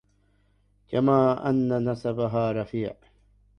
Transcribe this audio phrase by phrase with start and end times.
[0.87, 2.95] كما أن نسبها رفيع